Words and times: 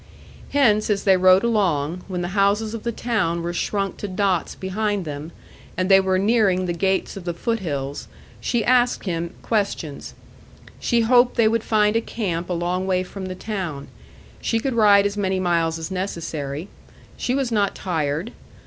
Hence, 0.49 0.89
as 0.89 1.03
they 1.03 1.15
rode 1.15 1.43
along, 1.43 2.01
when 2.07 2.23
the 2.23 2.29
houses 2.29 2.73
of 2.73 2.81
the 2.81 2.91
town 2.91 3.43
were 3.43 3.53
shrunk 3.53 3.97
to 3.97 4.07
dots 4.07 4.55
behind 4.55 5.05
them, 5.05 5.31
and 5.77 5.89
they 5.89 5.99
were 5.99 6.17
nearing 6.17 6.65
the 6.65 6.73
gates 6.73 7.15
of 7.15 7.23
the 7.23 7.35
foot 7.35 7.59
hills, 7.59 8.07
she 8.39 8.65
asked 8.65 9.03
him 9.05 9.35
questions. 9.43 10.15
She 10.79 11.01
hoped 11.01 11.35
they 11.35 11.47
would 11.47 11.63
find 11.63 11.95
a 11.95 12.01
camp 12.01 12.49
a 12.49 12.53
long 12.53 12.87
way 12.87 13.03
from 13.03 13.27
the 13.27 13.35
town. 13.35 13.89
She 14.41 14.59
could 14.59 14.73
ride 14.73 15.05
as 15.05 15.17
many 15.17 15.39
miles 15.39 15.77
as 15.77 15.91
necessary. 15.91 16.67
She 17.15 17.35
was 17.35 17.51
not 17.51 17.75
tired. 17.75 18.31